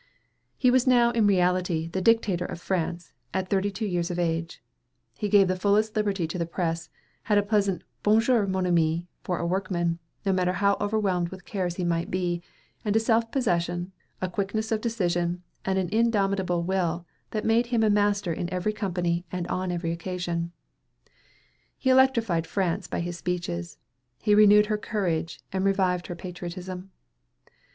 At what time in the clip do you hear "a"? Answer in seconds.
7.37-7.43, 9.37-9.45, 12.95-12.99, 14.21-14.27, 17.83-17.89